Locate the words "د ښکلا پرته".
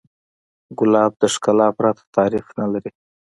1.21-2.03